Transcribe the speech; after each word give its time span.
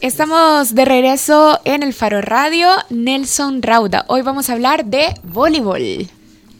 Estamos 0.00 0.76
de 0.76 0.84
regreso 0.84 1.58
en 1.64 1.82
el 1.82 1.92
Faro 1.92 2.20
Radio, 2.20 2.68
Nelson 2.88 3.62
Rauda. 3.62 4.04
Hoy 4.06 4.22
vamos 4.22 4.48
a 4.48 4.52
hablar 4.52 4.84
de 4.84 5.08
voleibol. 5.24 6.06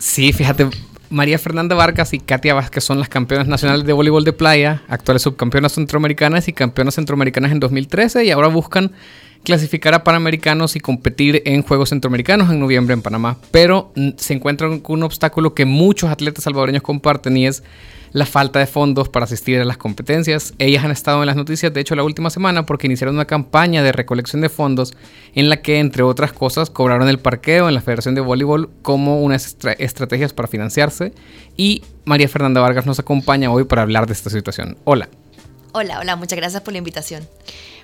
Sí, 0.00 0.32
fíjate, 0.32 0.68
María 1.08 1.38
Fernanda 1.38 1.76
Vargas 1.76 2.12
y 2.14 2.18
Katia 2.18 2.54
Vázquez 2.54 2.82
son 2.82 2.98
las 2.98 3.08
campeonas 3.08 3.46
nacionales 3.46 3.86
de 3.86 3.92
voleibol 3.92 4.24
de 4.24 4.32
playa, 4.32 4.82
actuales 4.88 5.22
subcampeonas 5.22 5.72
centroamericanas 5.72 6.48
y 6.48 6.52
campeonas 6.52 6.96
centroamericanas 6.96 7.52
en 7.52 7.60
2013 7.60 8.24
y 8.24 8.32
ahora 8.32 8.48
buscan 8.48 8.90
clasificar 9.44 9.94
a 9.94 10.02
Panamericanos 10.02 10.74
y 10.74 10.80
competir 10.80 11.40
en 11.44 11.62
Juegos 11.62 11.90
Centroamericanos 11.90 12.50
en 12.50 12.58
noviembre 12.58 12.94
en 12.94 13.02
Panamá. 13.02 13.36
Pero 13.52 13.92
mm, 13.94 14.10
se 14.16 14.34
encuentran 14.34 14.80
con 14.80 14.96
un 14.96 15.04
obstáculo 15.04 15.54
que 15.54 15.64
muchos 15.64 16.10
atletas 16.10 16.42
salvadoreños 16.42 16.82
comparten 16.82 17.36
y 17.36 17.46
es 17.46 17.62
la 18.12 18.26
falta 18.26 18.58
de 18.58 18.66
fondos 18.66 19.08
para 19.08 19.24
asistir 19.24 19.60
a 19.60 19.64
las 19.64 19.76
competencias. 19.76 20.54
Ellas 20.58 20.84
han 20.84 20.90
estado 20.90 21.20
en 21.22 21.26
las 21.26 21.36
noticias, 21.36 21.72
de 21.72 21.80
hecho, 21.80 21.94
la 21.94 22.02
última 22.02 22.30
semana 22.30 22.66
porque 22.66 22.86
iniciaron 22.86 23.14
una 23.14 23.24
campaña 23.24 23.82
de 23.82 23.92
recolección 23.92 24.42
de 24.42 24.48
fondos 24.48 24.94
en 25.34 25.48
la 25.48 25.62
que, 25.62 25.78
entre 25.78 26.02
otras 26.02 26.32
cosas, 26.32 26.70
cobraron 26.70 27.08
el 27.08 27.18
parqueo 27.18 27.68
en 27.68 27.74
la 27.74 27.80
Federación 27.80 28.14
de 28.14 28.20
Voleibol 28.20 28.70
como 28.82 29.22
unas 29.22 29.56
estrategias 29.78 30.32
para 30.32 30.48
financiarse. 30.48 31.12
Y 31.56 31.82
María 32.04 32.28
Fernanda 32.28 32.60
Vargas 32.60 32.86
nos 32.86 32.98
acompaña 32.98 33.50
hoy 33.50 33.64
para 33.64 33.82
hablar 33.82 34.06
de 34.06 34.12
esta 34.12 34.30
situación. 34.30 34.76
Hola. 34.84 35.08
Hola, 35.72 36.00
hola, 36.00 36.16
muchas 36.16 36.38
gracias 36.38 36.62
por 36.62 36.72
la 36.72 36.78
invitación. 36.78 37.28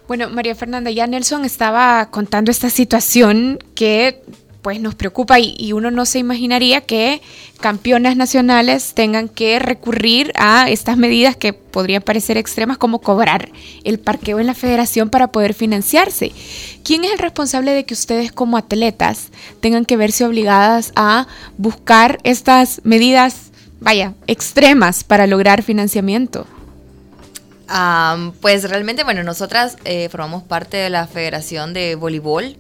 Bueno, 0.07 0.29
María 0.29 0.55
Fernanda, 0.55 0.91
ya 0.91 1.07
Nelson 1.07 1.45
estaba 1.45 2.11
contando 2.11 2.51
esta 2.51 2.69
situación 2.69 3.59
que 3.75 4.23
pues 4.65 4.81
nos 4.81 4.95
preocupa 4.95 5.39
y, 5.39 5.75
uno 5.75 5.91
no 5.91 6.07
se 6.07 6.19
imaginaría 6.19 6.81
que 6.81 7.21
campeonas 7.61 8.17
nacionales 8.17 8.95
tengan 8.95 9.29
que 9.29 9.59
recurrir 9.59 10.33
a 10.37 10.71
estas 10.71 10.97
medidas 10.97 11.37
que 11.37 11.53
podrían 11.53 12.01
parecer 12.01 12.39
extremas 12.39 12.79
como 12.79 13.03
cobrar 13.03 13.51
el 13.85 14.01
parqueo 14.01 14.41
en 14.41 14.47
la 14.47 14.55
federación 14.55 15.11
para 15.11 15.29
poder 15.29 15.53
financiarse. 15.53 16.33
¿Quién 16.83 17.05
es 17.05 17.13
el 17.13 17.19
responsable 17.19 17.73
de 17.73 17.85
que 17.85 17.93
ustedes 17.93 18.33
como 18.33 18.57
atletas 18.57 19.29
tengan 19.61 19.85
que 19.85 19.99
verse 19.99 20.25
obligadas 20.25 20.93
a 20.97 21.27
buscar 21.59 22.19
estas 22.25 22.81
medidas, 22.85 23.53
vaya, 23.81 24.15
extremas 24.27 25.05
para 25.05 25.27
lograr 25.27 25.63
financiamiento? 25.63 26.47
pues 28.41 28.69
realmente, 28.69 29.05
bueno, 29.05 29.25
nosotras 29.25 29.77
eh, 29.85 30.09
formamos 30.11 30.43
parte 30.43 30.77
de 30.79 30.89
la 30.89 31.07
Federación 31.07 31.75
de 31.75 31.97
Voleibol. 31.97 32.57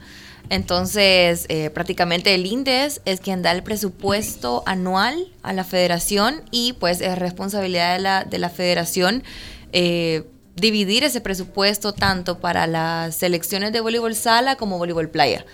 Entonces, 0.50 1.46
eh, 1.48 1.70
prácticamente 1.70 2.34
el 2.34 2.46
INDES 2.46 3.00
es 3.04 3.20
quien 3.20 3.42
da 3.42 3.52
el 3.52 3.62
presupuesto 3.62 4.62
anual 4.66 5.28
a 5.42 5.52
la 5.52 5.64
federación 5.64 6.42
y 6.50 6.74
pues 6.74 7.00
es 7.00 7.18
responsabilidad 7.18 7.94
de 7.94 8.02
la, 8.02 8.24
de 8.24 8.38
la 8.38 8.50
federación 8.50 9.24
eh, 9.72 10.24
dividir 10.54 11.02
ese 11.02 11.20
presupuesto 11.20 11.92
tanto 11.92 12.38
para 12.38 12.66
las 12.66 13.16
selecciones 13.16 13.72
de 13.72 13.80
voleibol 13.80 14.14
sala 14.14 14.56
como 14.56 14.78
voleibol 14.78 15.08
playa. 15.08 15.46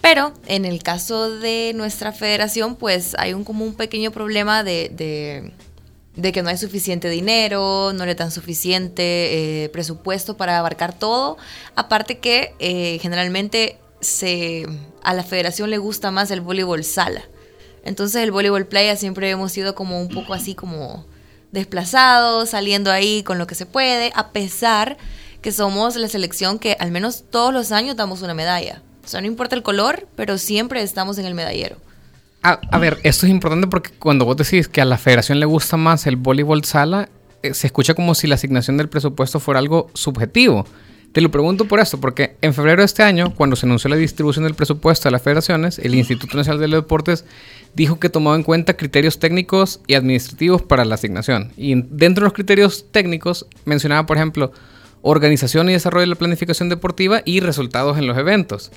Pero 0.00 0.32
en 0.46 0.64
el 0.64 0.82
caso 0.82 1.30
de 1.38 1.72
nuestra 1.76 2.10
federación, 2.10 2.74
pues 2.74 3.14
hay 3.18 3.34
un, 3.34 3.44
como 3.44 3.64
un 3.64 3.74
pequeño 3.74 4.10
problema 4.10 4.64
de, 4.64 5.52
de, 6.16 6.32
que 6.32 6.42
no 6.42 6.48
hay 6.48 6.56
suficiente 6.56 7.08
dinero, 7.08 7.92
no 7.92 8.04
le 8.04 8.16
dan 8.16 8.32
suficiente 8.32 9.64
eh, 9.64 9.68
presupuesto 9.68 10.36
para 10.36 10.58
abarcar 10.58 10.98
todo. 10.98 11.36
Aparte 11.76 12.18
que 12.18 12.98
generalmente 13.00 13.78
se, 14.02 14.66
a 15.02 15.14
la 15.14 15.24
federación 15.24 15.70
le 15.70 15.78
gusta 15.78 16.10
más 16.10 16.30
el 16.30 16.42
voleibol 16.42 16.84
sala. 16.84 17.22
Entonces 17.84 18.22
el 18.22 18.30
voleibol 18.30 18.66
playa 18.66 18.96
siempre 18.96 19.30
hemos 19.30 19.52
sido 19.52 19.74
como 19.74 20.00
un 20.00 20.08
poco 20.08 20.34
así 20.34 20.54
como 20.54 21.06
desplazados, 21.52 22.50
saliendo 22.50 22.90
ahí 22.90 23.22
con 23.22 23.38
lo 23.38 23.46
que 23.46 23.54
se 23.54 23.66
puede, 23.66 24.12
a 24.14 24.30
pesar 24.30 24.98
que 25.40 25.52
somos 25.52 25.96
la 25.96 26.08
selección 26.08 26.58
que 26.58 26.76
al 26.78 26.90
menos 26.90 27.24
todos 27.30 27.52
los 27.52 27.72
años 27.72 27.96
damos 27.96 28.22
una 28.22 28.34
medalla. 28.34 28.82
O 29.04 29.08
sea, 29.08 29.20
no 29.20 29.26
importa 29.26 29.56
el 29.56 29.62
color, 29.62 30.06
pero 30.16 30.38
siempre 30.38 30.82
estamos 30.82 31.18
en 31.18 31.26
el 31.26 31.34
medallero. 31.34 31.76
A, 32.44 32.78
ver, 32.78 32.98
esto 33.04 33.26
es 33.26 33.30
importante 33.30 33.68
porque 33.68 33.90
cuando 33.96 34.24
vos 34.24 34.36
decís 34.36 34.66
que 34.66 34.80
a 34.80 34.84
la 34.84 34.98
federación 34.98 35.38
le 35.38 35.46
gusta 35.46 35.76
más 35.76 36.08
el 36.08 36.16
voleibol 36.16 36.64
sala, 36.64 37.08
eh, 37.42 37.54
se 37.54 37.68
escucha 37.68 37.94
como 37.94 38.16
si 38.16 38.26
la 38.26 38.34
asignación 38.34 38.76
del 38.76 38.88
presupuesto 38.88 39.38
fuera 39.38 39.60
algo 39.60 39.90
subjetivo. 39.94 40.66
Te 41.12 41.20
lo 41.20 41.30
pregunto 41.30 41.66
por 41.66 41.78
esto, 41.78 42.00
porque 42.00 42.36
en 42.40 42.54
febrero 42.54 42.80
de 42.80 42.86
este 42.86 43.02
año, 43.02 43.34
cuando 43.34 43.54
se 43.54 43.66
anunció 43.66 43.90
la 43.90 43.96
distribución 43.96 44.44
del 44.44 44.54
presupuesto 44.54 45.08
a 45.08 45.10
las 45.10 45.20
federaciones, 45.20 45.78
el 45.78 45.94
Instituto 45.94 46.38
Nacional 46.38 46.60
de 46.60 46.68
Deportes 46.68 47.26
dijo 47.74 48.00
que 48.00 48.08
tomaba 48.08 48.34
en 48.34 48.42
cuenta 48.42 48.78
criterios 48.78 49.18
técnicos 49.18 49.80
y 49.86 49.94
administrativos 49.94 50.62
para 50.62 50.86
la 50.86 50.94
asignación. 50.94 51.52
Y 51.58 51.74
dentro 51.74 52.22
de 52.22 52.28
los 52.28 52.32
criterios 52.32 52.86
técnicos 52.90 53.46
mencionaba, 53.66 54.06
por 54.06 54.16
ejemplo, 54.16 54.52
organización 55.02 55.68
y 55.68 55.74
desarrollo 55.74 56.02
de 56.02 56.06
la 56.06 56.14
planificación 56.14 56.70
deportiva 56.70 57.20
y 57.26 57.40
resultados 57.40 57.98
en 57.98 58.06
los 58.06 58.16
eventos. 58.16 58.72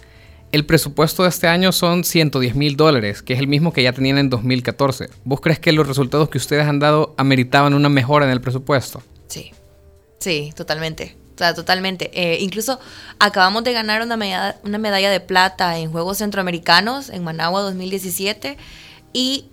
El 0.52 0.66
presupuesto 0.66 1.24
de 1.24 1.30
este 1.30 1.48
año 1.48 1.72
son 1.72 2.04
110 2.04 2.56
mil 2.56 2.76
dólares, 2.76 3.22
que 3.22 3.34
es 3.34 3.40
el 3.40 3.48
mismo 3.48 3.72
que 3.72 3.84
ya 3.84 3.94
tenían 3.94 4.18
en 4.18 4.30
2014. 4.30 5.10
¿Vos 5.24 5.40
crees 5.40 5.60
que 5.60 5.72
los 5.72 5.88
resultados 5.88 6.28
que 6.28 6.38
ustedes 6.38 6.68
han 6.68 6.80
dado 6.80 7.16
ameritaban 7.18 7.74
una 7.74 7.88
mejora 7.88 8.26
en 8.26 8.32
el 8.32 8.42
presupuesto? 8.42 9.02
Sí, 9.28 9.52
sí, 10.20 10.52
totalmente. 10.54 11.16
O 11.36 11.38
sea, 11.38 11.54
totalmente. 11.54 12.12
Eh, 12.14 12.38
incluso 12.40 12.80
acabamos 13.20 13.66
de 13.66 13.74
ganar 13.74 14.02
una 14.02 14.16
medalla, 14.16 14.58
una 14.64 14.78
medalla 14.78 15.12
de 15.12 15.20
plata 15.20 15.78
en 15.78 15.92
Juegos 15.92 16.20
Centroamericanos 16.20 17.10
en 17.10 17.26
Managua 17.26 17.62
2017 17.62 18.58
y 19.12 19.50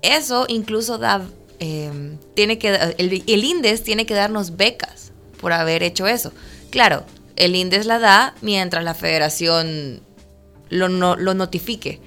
eso 0.00 0.46
incluso 0.48 0.96
da, 0.96 1.22
eh, 1.60 2.16
tiene 2.34 2.58
que, 2.58 2.74
el, 2.96 3.22
el, 3.26 3.44
INDES 3.44 3.82
tiene 3.82 4.06
que 4.06 4.14
darnos 4.14 4.56
becas 4.56 5.12
por 5.38 5.52
haber 5.52 5.82
hecho 5.82 6.06
eso. 6.06 6.32
Claro, 6.70 7.04
el 7.36 7.54
INDES 7.54 7.84
la 7.84 7.98
da 7.98 8.34
mientras 8.40 8.82
la 8.82 8.94
federación 8.94 10.00
lo, 10.70 10.88
lo 10.88 11.34
notifique. 11.34 12.00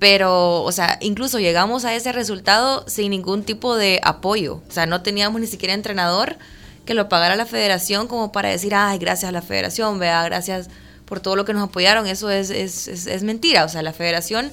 Pero, 0.00 0.62
o 0.62 0.72
sea, 0.72 0.98
incluso 1.00 1.38
llegamos 1.38 1.84
a 1.84 1.94
ese 1.94 2.12
resultado 2.12 2.84
sin 2.86 3.10
ningún 3.10 3.44
tipo 3.44 3.76
de 3.76 4.00
apoyo. 4.02 4.60
O 4.68 4.72
sea, 4.72 4.86
no 4.86 5.02
teníamos 5.02 5.40
ni 5.40 5.46
siquiera 5.46 5.72
entrenador 5.72 6.36
que 6.86 6.94
lo 6.94 7.08
pagara 7.08 7.36
la 7.36 7.44
federación 7.44 8.06
como 8.06 8.32
para 8.32 8.48
decir, 8.48 8.74
ay, 8.74 8.98
gracias 8.98 9.28
a 9.28 9.32
la 9.32 9.42
federación, 9.42 9.98
vea, 9.98 10.24
gracias 10.24 10.70
por 11.04 11.20
todo 11.20 11.36
lo 11.36 11.44
que 11.44 11.52
nos 11.52 11.68
apoyaron. 11.68 12.06
Eso 12.06 12.30
es, 12.30 12.48
es, 12.48 12.88
es, 12.88 13.22
mentira. 13.22 13.64
O 13.64 13.68
sea, 13.68 13.82
la 13.82 13.92
federación 13.92 14.50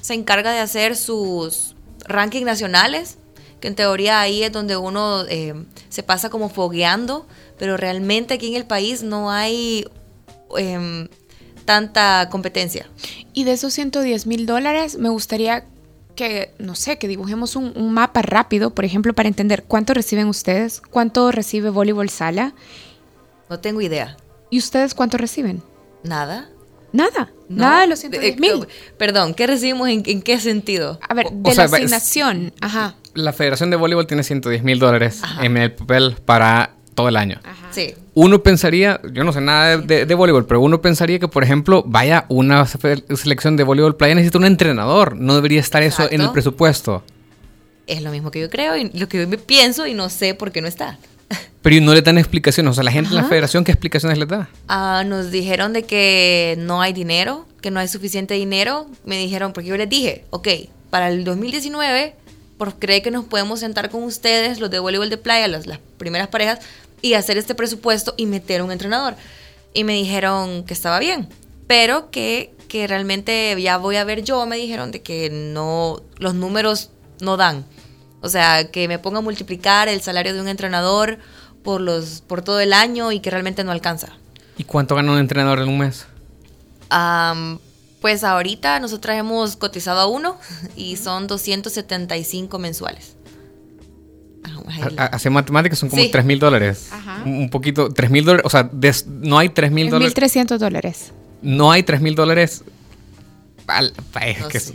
se 0.00 0.14
encarga 0.14 0.52
de 0.52 0.60
hacer 0.60 0.96
sus 0.96 1.74
rankings 2.06 2.46
nacionales, 2.46 3.18
que 3.60 3.68
en 3.68 3.74
teoría 3.74 4.20
ahí 4.20 4.42
es 4.42 4.52
donde 4.52 4.76
uno 4.76 5.24
eh, 5.28 5.54
se 5.88 6.02
pasa 6.02 6.30
como 6.30 6.48
fogueando, 6.48 7.26
pero 7.58 7.76
realmente 7.76 8.34
aquí 8.34 8.48
en 8.48 8.56
el 8.56 8.66
país 8.66 9.02
no 9.02 9.30
hay 9.30 9.86
em, 10.56 11.08
tanta 11.64 12.28
competencia. 12.30 12.88
Y 13.32 13.44
de 13.44 13.52
esos 13.52 13.72
110 13.74 14.26
mil 14.26 14.46
dólares, 14.46 14.96
me 14.96 15.08
gustaría 15.08 15.64
que, 16.20 16.52
no 16.58 16.74
sé, 16.74 16.98
que 16.98 17.08
dibujemos 17.08 17.56
un, 17.56 17.94
mapa 17.94 18.20
rápido, 18.20 18.74
por 18.74 18.84
ejemplo, 18.84 19.14
para 19.14 19.26
entender 19.26 19.64
cuánto 19.66 19.94
reciben 19.94 20.26
ustedes, 20.26 20.82
cuánto 20.82 21.32
recibe 21.32 21.70
voleibol 21.70 22.10
sala. 22.10 22.52
No 23.48 23.58
tengo 23.60 23.80
idea. 23.80 24.18
¿Y 24.50 24.58
ustedes 24.58 24.92
cuánto 24.92 25.16
reciben? 25.16 25.62
Nada. 26.04 26.50
Nada. 26.92 27.32
Nada 27.48 27.80
de 27.80 27.86
los 27.86 28.00
110 28.00 28.38
mil. 28.38 28.50
Eh, 28.50 28.66
perdón, 28.98 29.32
¿qué 29.32 29.46
recibimos 29.46 29.88
en, 29.88 30.02
qué 30.20 30.38
sentido? 30.38 31.00
A 31.08 31.14
ver, 31.14 31.30
de 31.30 31.54
la 31.54 31.64
asignación. 31.64 32.52
Ajá. 32.60 32.96
La 33.14 33.32
Federación 33.32 33.70
de 33.70 33.76
Voleibol 33.76 34.06
tiene 34.06 34.22
110 34.22 34.62
mil 34.62 34.78
dólares 34.78 35.22
en 35.40 35.56
el 35.56 35.72
papel 35.72 36.16
para 36.22 36.74
todo 36.94 37.08
el 37.08 37.16
año. 37.16 37.40
Sí. 37.70 37.94
Uno 38.22 38.42
pensaría, 38.42 39.00
yo 39.14 39.24
no 39.24 39.32
sé 39.32 39.40
nada 39.40 39.78
de, 39.78 40.14
voleibol, 40.14 40.44
pero 40.44 40.60
uno 40.60 40.82
pensaría 40.82 41.18
que, 41.18 41.26
por 41.26 41.42
ejemplo, 41.42 41.82
vaya 41.86 42.26
una 42.28 42.66
selección 42.66 43.56
de 43.56 43.64
voleibol 43.64 43.96
playa 43.96 44.14
necesita 44.14 44.36
un 44.36 44.44
entrenador. 44.44 45.16
No 45.16 45.34
debería 45.36 45.58
estar 45.58 45.82
eso 45.82 46.06
en 46.10 46.20
el 46.20 46.30
presupuesto. 46.30 47.02
Es 47.86 48.02
lo 48.02 48.10
mismo 48.10 48.30
que 48.30 48.38
yo 48.38 48.50
creo 48.50 48.76
y 48.76 48.90
lo 48.90 49.08
que 49.08 49.26
yo 49.26 49.38
pienso 49.46 49.86
y 49.86 49.94
no 49.94 50.10
sé 50.10 50.34
por 50.34 50.52
qué 50.52 50.60
no 50.60 50.68
está. 50.68 50.98
Pero 51.62 51.80
no 51.80 51.94
le 51.94 52.02
dan 52.02 52.18
explicaciones. 52.18 52.72
O 52.72 52.74
sea, 52.74 52.84
la 52.84 52.92
gente 52.92 53.08
en 53.08 53.16
la 53.16 53.24
federación, 53.24 53.64
¿qué 53.64 53.72
explicaciones 53.72 54.18
les 54.18 54.28
da? 54.28 54.50
Ah, 54.68 55.02
nos 55.06 55.30
dijeron 55.30 55.72
de 55.72 55.84
que 55.84 56.56
no 56.58 56.82
hay 56.82 56.92
dinero, 56.92 57.46
que 57.62 57.70
no 57.70 57.80
hay 57.80 57.88
suficiente 57.88 58.34
dinero. 58.34 58.86
Me 59.06 59.16
dijeron, 59.16 59.54
porque 59.54 59.70
yo 59.70 59.78
les 59.78 59.88
dije, 59.88 60.26
ok, 60.28 60.46
para 60.90 61.08
el 61.08 61.24
2019 61.24 62.16
por 62.60 62.78
cree 62.78 63.00
que 63.00 63.10
nos 63.10 63.24
podemos 63.24 63.60
sentar 63.60 63.88
con 63.88 64.02
ustedes, 64.02 64.60
los 64.60 64.70
de 64.70 64.78
voleibol 64.78 65.08
de 65.08 65.16
playa, 65.16 65.48
las, 65.48 65.66
las 65.66 65.78
primeras 65.96 66.28
parejas, 66.28 66.58
y 67.02 67.14
hacer 67.14 67.38
este 67.38 67.54
presupuesto 67.54 68.14
y 68.16 68.26
meter 68.26 68.62
un 68.62 68.72
entrenador. 68.72 69.14
Y 69.72 69.84
me 69.84 69.94
dijeron 69.94 70.64
que 70.64 70.74
estaba 70.74 70.98
bien. 70.98 71.28
pero 71.66 72.10
que, 72.10 72.52
que 72.66 72.88
realmente 72.88 73.56
ya 73.62 73.76
voy 73.76 73.94
a 73.94 74.02
ver 74.02 74.24
yo, 74.24 74.44
me 74.44 74.56
dijeron 74.56 74.90
de 74.90 75.02
que 75.02 75.30
no, 75.30 76.02
los 76.18 76.34
números 76.34 76.90
no 77.20 77.36
dan. 77.36 77.64
O 78.22 78.28
sea, 78.28 78.70
que 78.70 78.88
me 78.88 78.98
ponga 78.98 79.18
a 79.18 79.22
multiplicar 79.22 79.88
el 79.88 80.00
salario 80.00 80.34
de 80.34 80.40
un 80.40 80.48
entrenador 80.48 81.18
por, 81.62 81.80
los, 81.80 82.22
por 82.26 82.42
todo 82.42 82.60
el 82.60 82.72
año 82.72 83.12
y 83.12 83.20
que 83.20 83.30
realmente 83.30 83.64
no 83.64 83.72
alcanza. 83.72 84.08
¿Y 84.56 84.64
cuánto 84.64 84.94
gana 84.94 85.12
un 85.12 85.18
entrenador 85.18 85.60
en 85.60 85.68
un 85.68 85.78
mes? 85.78 86.06
pues 88.00 88.24
ahorita 88.24 88.80
nosotros 88.80 89.14
hemos 89.14 89.54
cotizado 89.54 90.00
a 90.00 90.06
uno 90.06 90.38
y 90.74 90.96
son 90.96 91.28
275 91.28 92.58
mensuales. 92.58 93.14
Hace 94.96 95.30
matemáticas 95.30 95.78
son 95.78 95.88
como 95.88 96.02
3 96.10 96.24
mil 96.24 96.38
dólares. 96.38 96.90
Un 97.24 97.50
poquito, 97.50 97.90
3 97.90 98.10
mil 98.10 98.24
dólares. 98.24 98.46
O 98.46 98.50
sea, 98.50 98.70
no 99.20 99.38
hay 99.38 99.48
3 99.48 99.70
mil 99.70 99.90
dólares. 99.90 100.14
1.300 100.14 100.58
dólares. 100.58 101.12
No 101.42 101.70
hay 101.70 101.82
3 101.82 102.00
mil 102.00 102.14
dólares. 102.14 102.64
Es, 104.52 104.72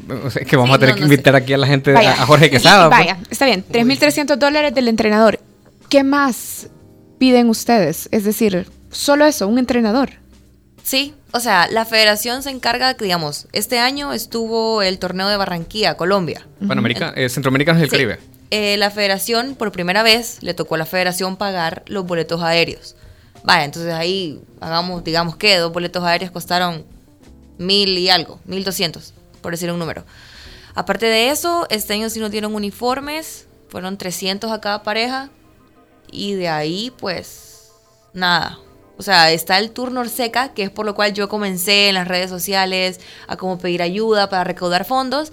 que, 0.48 0.56
vamos 0.56 0.76
a 0.76 0.80
tener 0.80 0.96
que 0.96 1.04
invitar 1.04 1.36
aquí 1.36 1.52
a 1.52 1.58
la 1.58 1.68
gente, 1.68 1.94
a 1.96 2.26
Jorge 2.26 2.50
Quesada. 2.50 2.90
Pues. 2.90 3.00
Vaya, 3.00 3.18
está 3.30 3.46
bien. 3.46 3.66
3.300 3.70 4.38
dólares 4.38 4.74
del 4.74 4.88
entrenador. 4.88 5.40
¿Qué 5.90 6.04
más 6.04 6.70
piden 7.18 7.50
ustedes? 7.50 8.08
Es 8.12 8.24
decir, 8.24 8.68
solo 8.92 9.26
eso, 9.26 9.48
un 9.48 9.60
entrenador. 9.60 10.12
Sí, 10.84 11.14
o 11.32 11.40
sea, 11.40 11.68
la 11.68 11.84
federación 11.84 12.44
se 12.44 12.52
encarga, 12.52 12.94
digamos, 12.94 13.48
este 13.52 13.80
año 13.80 14.14
estuvo 14.14 14.82
el 14.82 15.00
torneo 15.00 15.28
de 15.28 15.36
Barranquilla, 15.36 15.98
Colombia. 15.98 16.48
Panamérica, 16.66 17.12
eh, 17.16 17.28
Centroamericanos 17.28 17.82
del 17.82 17.90
Caribe. 17.90 18.20
Eh, 18.52 18.78
la 18.78 18.92
federación, 18.92 19.56
por 19.56 19.72
primera 19.72 20.04
vez, 20.04 20.42
le 20.42 20.54
tocó 20.54 20.76
a 20.76 20.78
la 20.78 20.86
federación 20.86 21.36
pagar 21.36 21.84
los 21.88 22.06
boletos 22.06 22.42
aéreos. 22.42 22.96
Vaya, 23.44 23.66
entonces 23.66 23.94
ahí 23.94 24.42
hagamos, 24.60 25.04
digamos 25.04 25.36
que 25.36 25.58
dos 25.58 25.72
boletos 25.72 26.04
aéreos 26.04 26.32
costaron 26.32 26.86
mil 27.58 27.98
y 27.98 28.10
algo, 28.10 28.40
mil 28.46 28.64
doscientos, 28.64 29.14
por 29.42 29.52
decir 29.52 29.72
un 29.72 29.80
número. 29.80 30.04
Aparte 30.74 31.06
de 31.06 31.30
eso, 31.30 31.68
este 31.70 31.94
año 31.94 32.10
sí 32.10 32.20
nos 32.20 32.32
dieron 32.32 32.54
uniformes, 32.54 33.48
fueron 33.70 33.98
300 33.98 34.52
a 34.52 34.62
cada 34.62 34.84
pareja, 34.84 35.30
y 36.12 36.34
de 36.34 36.50
ahí, 36.50 36.92
pues, 36.98 37.72
nada. 38.14 38.60
O 38.98 39.04
sea, 39.04 39.32
está 39.32 39.58
el 39.60 39.72
turno 39.72 40.02
Orseca, 40.02 40.54
que 40.54 40.64
es 40.64 40.70
por 40.70 40.86
lo 40.86 40.96
cual 40.96 41.14
yo 41.14 41.28
comencé 41.28 41.90
en 41.90 41.96
las 41.96 42.08
redes 42.08 42.30
sociales 42.30 43.00
a 43.28 43.36
como 43.36 43.58
pedir 43.58 43.82
ayuda 43.82 44.30
para 44.30 44.44
recaudar 44.44 44.86
fondos. 44.86 45.32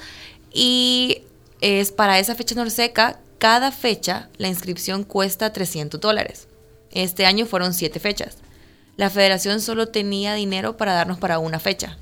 Y 0.52 1.22
es 1.62 1.92
para 1.92 2.18
esa 2.18 2.34
fecha 2.34 2.54
Norseca, 2.54 3.20
cada 3.38 3.72
fecha 3.72 4.28
la 4.36 4.48
inscripción 4.48 5.04
cuesta 5.04 5.52
300 5.52 6.00
dólares. 6.00 6.48
Este 6.90 7.24
año 7.24 7.46
fueron 7.46 7.72
7 7.72 7.98
fechas. 7.98 8.36
La 8.96 9.08
federación 9.08 9.60
solo 9.60 9.88
tenía 9.88 10.34
dinero 10.34 10.76
para 10.76 10.92
darnos 10.92 11.18
para 11.18 11.38
una 11.38 11.58
fecha. 11.58 11.96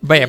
Vaya, 0.00 0.28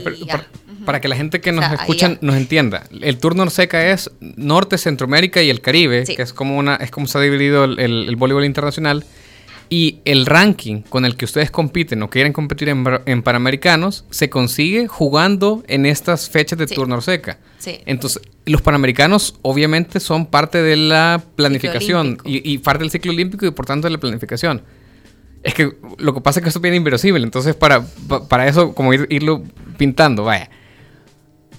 para, 0.86 1.00
que 1.00 1.08
la 1.08 1.16
gente 1.16 1.42
que 1.42 1.52
nos 1.52 1.72
escucha 1.72 2.18
nos 2.22 2.36
entienda, 2.36 2.86
el 3.02 3.20
turno 3.20 3.46
Norseca 3.46 3.92
es 3.92 4.10
Norte, 4.20 4.80
Centroamérica 4.80 5.44
y 5.44 5.50
el 5.52 5.62
Caribe, 5.62 6.06
que 6.06 6.22
es 6.22 6.34
como 6.34 6.58
una, 6.58 6.76
es 6.78 6.90
como 6.90 7.06
se 7.06 7.20
ha 7.20 7.22
dividido 7.22 7.66
el, 7.66 7.80
el 7.80 8.16
voleibol 8.16 8.46
internacional. 8.46 9.06
Y 9.72 10.00
el 10.06 10.26
ranking 10.26 10.82
con 10.82 11.06
el 11.06 11.16
que 11.16 11.26
ustedes 11.26 11.52
compiten 11.52 12.02
o 12.02 12.10
quieren 12.10 12.34
competir 12.34 12.70
en, 12.70 13.22
Panamericanos 13.22 14.04
se 14.10 14.30
consigue 14.30 14.88
jugando 14.88 15.64
en 15.68 15.86
estas 15.86 16.30
fechas 16.30 16.58
de 16.58 16.66
turno 16.66 17.00
seca. 17.02 17.38
Entonces, 17.86 18.24
los 18.46 18.62
Panamericanos 18.62 19.36
obviamente 19.44 20.00
son 20.00 20.26
parte 20.26 20.64
de 20.64 20.76
la 20.76 21.24
planificación 21.36 22.18
y, 22.26 22.58
parte 22.58 22.84
del 22.84 22.90
ciclo 22.90 23.12
olímpico 23.12 23.46
y 23.46 23.52
por 23.52 23.68
tanto 23.68 23.88
de 23.88 23.92
la 23.92 24.00
planificación. 24.00 24.64
Es 25.44 25.54
que 25.54 25.72
lo 26.00 26.14
que 26.14 26.22
pasa 26.22 26.40
es 26.40 26.44
que 26.44 26.50
esto 26.50 26.60
viene 26.60 26.78
inverosímil. 26.78 27.24
Entonces, 27.24 27.56
para, 27.56 27.86
para 28.28 28.48
eso, 28.48 28.74
como 28.74 28.94
irlo 28.94 29.44
pintando, 29.78 30.24
vaya. 30.24 30.50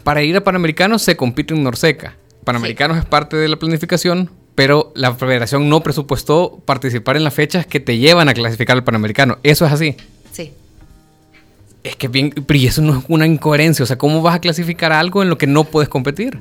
Para 0.02 0.22
ir 0.22 0.36
a 0.36 0.42
Panamericanos 0.42 1.02
se 1.02 1.16
compite 1.16 1.54
en 1.54 1.62
Norseca. 1.62 2.16
Panamericanos 2.44 2.98
es 2.98 3.04
parte 3.04 3.36
de 3.36 3.48
la 3.48 3.56
planificación, 3.56 4.30
pero 4.60 4.92
la 4.94 5.14
federación 5.14 5.70
no 5.70 5.82
presupuestó 5.82 6.60
participar 6.66 7.16
en 7.16 7.24
las 7.24 7.32
fechas 7.32 7.64
que 7.64 7.80
te 7.80 7.96
llevan 7.96 8.28
a 8.28 8.34
clasificar 8.34 8.76
al 8.76 8.84
Panamericano. 8.84 9.38
¿Eso 9.42 9.64
es 9.64 9.72
así? 9.72 9.96
Sí. 10.32 10.52
Es 11.82 11.96
que 11.96 12.08
bien, 12.08 12.28
pero 12.46 12.60
eso 12.60 12.82
no 12.82 12.98
es 12.98 13.04
una 13.08 13.26
incoherencia. 13.26 13.84
O 13.84 13.86
sea, 13.86 13.96
¿cómo 13.96 14.20
vas 14.20 14.34
a 14.34 14.38
clasificar 14.38 14.92
algo 14.92 15.22
en 15.22 15.30
lo 15.30 15.38
que 15.38 15.46
no 15.46 15.64
puedes 15.64 15.88
competir? 15.88 16.40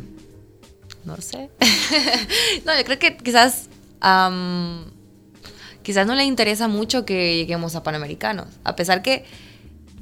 No 1.06 1.16
sé. 1.22 1.50
no, 2.66 2.78
yo 2.78 2.84
creo 2.84 3.00
que 3.00 3.16
quizás, 3.16 3.70
quizás 5.82 6.06
no 6.06 6.14
le 6.14 6.26
interesa 6.26 6.68
mucho 6.68 7.06
que 7.06 7.38
lleguemos 7.38 7.78
a 7.78 7.84
Panamericanos. 7.84 8.48
A 8.66 8.76
pesar 8.76 9.02
que 9.02 9.24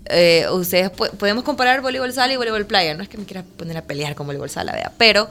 eh, 0.05 0.47
ustedes 0.51 0.89
podemos 0.89 1.43
comparar 1.43 1.81
voleibol 1.81 2.11
sala 2.13 2.33
y 2.33 2.37
voleibol 2.37 2.65
playa. 2.65 2.95
No 2.95 3.03
es 3.03 3.09
que 3.09 3.19
me 3.19 3.25
quiera 3.25 3.43
poner 3.43 3.77
a 3.77 3.83
pelear 3.83 4.15
con 4.15 4.25
voleibol 4.25 4.49
sala, 4.49 4.71
vea, 4.71 4.91
pero 4.97 5.29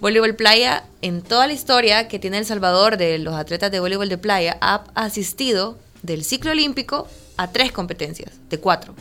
Voleibol 0.00 0.34
Playa, 0.34 0.84
en 1.02 1.22
toda 1.22 1.46
la 1.46 1.52
historia 1.52 2.08
que 2.08 2.18
tiene 2.18 2.38
El 2.38 2.44
Salvador 2.44 2.96
de 2.96 3.18
los 3.18 3.34
atletas 3.34 3.70
de 3.70 3.80
voleibol 3.80 4.08
de 4.08 4.18
playa, 4.18 4.58
ha 4.60 4.84
asistido 4.94 5.78
del 6.02 6.24
ciclo 6.24 6.50
olímpico 6.50 7.08
a 7.36 7.50
tres 7.50 7.72
competencias, 7.72 8.32
de 8.48 8.58
cuatro. 8.58 8.94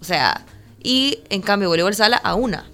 O 0.00 0.04
sea, 0.04 0.44
y 0.82 1.20
en 1.28 1.42
cambio 1.42 1.68
voleibol 1.68 1.94
sala 1.94 2.16
a 2.16 2.34
una. 2.34 2.66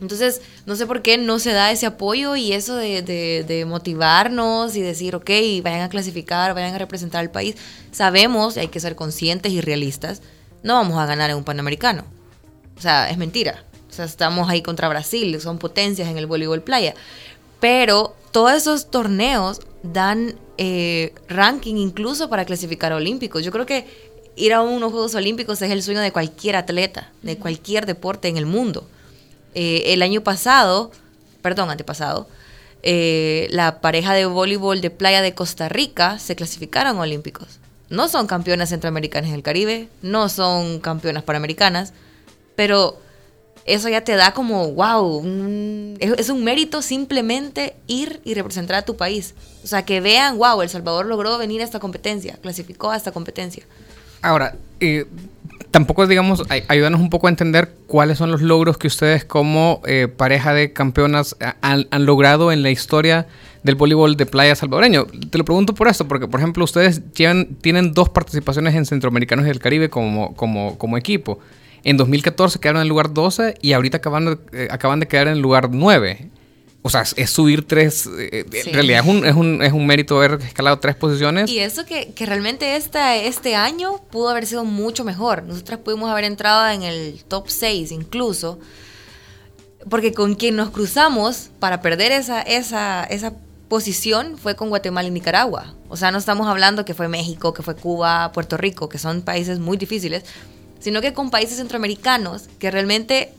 Entonces, 0.00 0.40
no 0.64 0.76
sé 0.76 0.86
por 0.86 1.02
qué 1.02 1.18
no 1.18 1.38
se 1.38 1.52
da 1.52 1.70
ese 1.70 1.84
apoyo 1.84 2.36
y 2.36 2.52
eso 2.52 2.76
de, 2.76 3.02
de, 3.02 3.64
motivarnos 3.66 4.76
y 4.76 4.80
decir, 4.80 5.14
ok, 5.14 5.30
vayan 5.62 5.82
a 5.82 5.88
clasificar, 5.90 6.54
vayan 6.54 6.74
a 6.74 6.78
representar 6.78 7.20
al 7.20 7.30
país. 7.30 7.56
Sabemos, 7.92 8.56
y 8.56 8.60
hay 8.60 8.68
que 8.68 8.80
ser 8.80 8.96
conscientes 8.96 9.52
y 9.52 9.60
realistas, 9.60 10.22
no 10.62 10.74
vamos 10.74 10.98
a 10.98 11.06
ganar 11.06 11.28
en 11.28 11.36
un 11.36 11.44
Panamericano. 11.44 12.04
O 12.78 12.80
sea, 12.80 13.10
es 13.10 13.18
mentira. 13.18 13.64
O 13.94 13.96
sea, 13.96 14.06
estamos 14.06 14.50
ahí 14.50 14.60
contra 14.60 14.88
Brasil, 14.88 15.40
son 15.40 15.58
potencias 15.58 16.08
en 16.08 16.18
el 16.18 16.26
voleibol 16.26 16.62
playa. 16.62 16.94
Pero 17.60 18.16
todos 18.32 18.52
esos 18.52 18.90
torneos 18.90 19.60
dan 19.84 20.34
eh, 20.58 21.14
ranking 21.28 21.76
incluso 21.76 22.28
para 22.28 22.44
clasificar 22.44 22.90
a 22.90 22.96
olímpicos. 22.96 23.44
Yo 23.44 23.52
creo 23.52 23.66
que 23.66 23.86
ir 24.34 24.52
a 24.52 24.62
unos 24.62 24.90
Juegos 24.90 25.14
Olímpicos 25.14 25.62
es 25.62 25.70
el 25.70 25.80
sueño 25.80 26.00
de 26.00 26.10
cualquier 26.10 26.56
atleta, 26.56 27.12
de 27.22 27.36
cualquier 27.38 27.86
deporte 27.86 28.26
en 28.26 28.36
el 28.36 28.46
mundo. 28.46 28.84
Eh, 29.54 29.84
el 29.86 30.02
año 30.02 30.22
pasado, 30.22 30.90
perdón, 31.40 31.70
antepasado, 31.70 32.26
eh, 32.82 33.46
la 33.50 33.80
pareja 33.80 34.12
de 34.12 34.26
voleibol 34.26 34.80
de 34.80 34.90
playa 34.90 35.22
de 35.22 35.34
Costa 35.34 35.68
Rica 35.68 36.18
se 36.18 36.34
clasificaron 36.34 36.96
a 36.98 37.02
olímpicos. 37.02 37.60
No 37.90 38.08
son 38.08 38.26
campeonas 38.26 38.70
centroamericanas 38.70 39.28
en 39.28 39.36
el 39.36 39.44
Caribe, 39.44 39.88
no 40.02 40.28
son 40.28 40.80
campeonas 40.80 41.22
panamericanas, 41.22 41.92
pero 42.56 42.98
eso 43.64 43.88
ya 43.88 44.02
te 44.02 44.14
da 44.14 44.32
como, 44.32 44.72
wow, 44.72 45.22
es, 45.98 46.28
un 46.28 46.44
mérito 46.44 46.82
simplemente 46.82 47.74
ir 47.86 48.20
y 48.24 48.34
representar 48.34 48.76
a 48.76 48.82
tu 48.82 48.96
país. 48.96 49.34
O 49.62 49.66
sea, 49.66 49.84
que 49.84 50.00
vean, 50.00 50.36
wow, 50.36 50.60
El 50.60 50.68
Salvador 50.68 51.06
logró 51.06 51.38
venir 51.38 51.62
a 51.62 51.64
esta 51.64 51.80
competencia, 51.80 52.36
clasificó 52.42 52.90
a 52.90 52.96
esta 52.96 53.12
competencia. 53.12 53.64
Ahora, 54.20 54.56
eh, 54.80 55.06
tampoco, 55.70 56.06
digamos, 56.06 56.42
ayúdanos 56.68 57.00
un 57.00 57.08
poco 57.08 57.26
a 57.26 57.30
entender 57.30 57.72
cuáles 57.86 58.18
son 58.18 58.30
los 58.30 58.42
logros 58.42 58.76
que 58.76 58.86
ustedes 58.86 59.24
como 59.24 59.80
eh, 59.86 60.08
pareja 60.08 60.52
de 60.52 60.74
campeonas 60.74 61.36
han, 61.62 61.86
logrado 62.04 62.52
en 62.52 62.62
la 62.62 62.70
historia 62.70 63.26
del 63.62 63.76
voleibol 63.76 64.16
de 64.16 64.26
playa 64.26 64.54
salvadoreño. 64.54 65.06
Te 65.30 65.38
lo 65.38 65.44
pregunto 65.46 65.74
por 65.74 65.88
esto, 65.88 66.06
porque, 66.06 66.28
por 66.28 66.40
ejemplo, 66.40 66.64
ustedes 66.64 67.00
tienen 67.14 67.94
dos 67.94 68.10
participaciones 68.10 68.74
en 68.74 68.84
Centroamericanos 68.84 69.46
y 69.46 69.48
del 69.48 69.58
Caribe 69.58 69.88
como, 69.88 70.34
como 70.34 70.98
equipo. 70.98 71.38
En 71.84 71.98
2014 71.98 72.58
quedaron 72.58 72.80
en 72.80 72.82
el 72.82 72.88
lugar 72.88 73.12
12 73.12 73.58
y 73.60 73.74
ahorita 73.74 73.98
acaban 73.98 74.24
de, 74.24 74.38
eh, 74.52 74.68
acaban 74.70 75.00
de 75.00 75.06
quedar 75.06 75.28
en 75.28 75.34
el 75.34 75.40
lugar 75.40 75.68
9. 75.70 76.30
O 76.86 76.90
sea, 76.90 77.02
es 77.16 77.30
subir 77.30 77.66
tres. 77.66 78.06
Eh, 78.18 78.44
en 78.52 78.74
realidad 78.74 79.00
es 79.00 79.06
un, 79.06 79.24
es, 79.24 79.34
un, 79.34 79.62
es 79.62 79.72
un 79.72 79.86
mérito 79.86 80.18
haber 80.18 80.40
escalado 80.42 80.78
tres 80.78 80.96
posiciones. 80.96 81.48
Y 81.50 81.58
eso 81.58 81.86
que, 81.86 82.12
que 82.12 82.26
realmente 82.26 82.76
este, 82.76 83.26
este 83.26 83.54
año 83.54 84.02
pudo 84.10 84.28
haber 84.28 84.46
sido 84.46 84.64
mucho 84.64 85.02
mejor. 85.02 85.44
Nosotras 85.44 85.78
pudimos 85.78 86.10
haber 86.10 86.24
entrado 86.24 86.68
en 86.68 86.82
el 86.82 87.24
top 87.26 87.48
6 87.48 87.90
incluso. 87.90 88.58
Porque 89.88 90.12
con 90.12 90.34
quien 90.34 90.56
nos 90.56 90.70
cruzamos 90.70 91.50
para 91.58 91.80
perder 91.80 92.12
esa, 92.12 92.42
esa, 92.42 93.04
esa 93.04 93.32
posición 93.68 94.36
fue 94.36 94.54
con 94.54 94.68
Guatemala 94.68 95.08
y 95.08 95.10
Nicaragua. 95.10 95.74
O 95.88 95.96
sea, 95.96 96.10
no 96.10 96.18
estamos 96.18 96.48
hablando 96.48 96.84
que 96.84 96.92
fue 96.92 97.08
México, 97.08 97.54
que 97.54 97.62
fue 97.62 97.76
Cuba, 97.76 98.30
Puerto 98.32 98.58
Rico, 98.58 98.90
que 98.90 98.98
son 98.98 99.22
países 99.22 99.58
muy 99.58 99.78
difíciles 99.78 100.24
sino 100.84 101.00
que 101.00 101.14
con 101.14 101.30
países 101.30 101.56
centroamericanos 101.56 102.42
que 102.58 102.70
realmente 102.70 103.32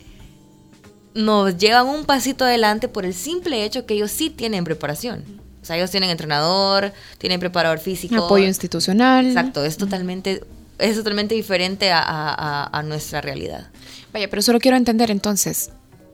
nos 1.14 1.56
llevan 1.58 1.86
un 1.86 2.04
pasito 2.04 2.44
adelante 2.44 2.88
por 2.88 3.06
el 3.06 3.14
simple 3.14 3.64
hecho 3.64 3.86
que 3.86 3.94
ellos 3.94 4.10
sí 4.10 4.32
tienen 4.32 4.64
preparación. 4.64 5.24
O 5.62 5.66
sea, 5.66 5.78
ellos 5.78 5.92
tienen 5.92 6.10
entrenador, 6.10 6.92
tienen 7.20 7.40
preparador 7.40 7.78
físico. 7.78 8.16
Apoyo 8.16 8.46
institucional. 8.46 9.28
Exacto, 9.28 9.64
es 9.64 9.78
totalmente, 9.78 10.44
es 10.80 10.96
totalmente 10.96 11.36
diferente 11.36 11.92
a, 11.94 12.84
nuestra 12.84 13.22
realidad. 13.22 13.70
Vaya, 14.12 14.28
pero 14.28 14.42
solo 14.42 14.60
quiero 14.60 14.76
entender 14.76 15.12
entonces, 15.12 15.70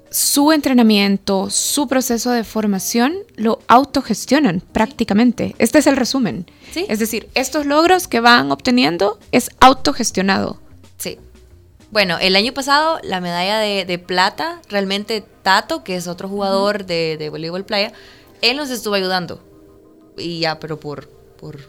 su 0.09 0.51
entrenamiento, 0.51 1.49
su 1.49 1.87
proceso 1.87 2.31
de 2.31 2.43
formación 2.43 3.13
lo 3.37 3.59
autogestionan 3.69 4.61
prácticamente. 4.73 5.55
Este 5.59 5.79
es 5.79 5.87
el 5.87 5.95
resumen. 5.95 6.45
Es 6.75 6.99
decir, 6.99 7.29
estos 7.35 7.65
logros 7.65 8.09
que 8.09 8.19
van 8.19 8.51
obteniendo 8.51 9.17
es 9.31 9.49
autogestionado. 9.61 10.59
Bueno, 11.91 12.17
el 12.19 12.35
año 12.37 12.53
pasado 12.53 12.99
la 13.03 13.19
medalla 13.19 13.59
de, 13.59 13.85
de 13.85 13.99
plata, 13.99 14.61
realmente 14.69 15.23
Tato, 15.43 15.83
que 15.83 15.95
es 15.97 16.07
otro 16.07 16.29
jugador 16.29 16.85
de, 16.85 17.17
de 17.17 17.29
voleibol 17.29 17.65
playa, 17.65 17.91
él 18.41 18.57
nos 18.57 18.69
estuvo 18.69 18.93
ayudando. 18.95 19.43
Y 20.17 20.39
ya, 20.39 20.59
pero 20.59 20.79
por, 20.79 21.09
por, 21.09 21.59